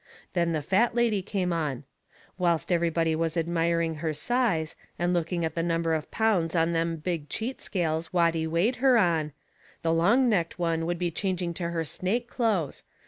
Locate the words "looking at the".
5.13-5.61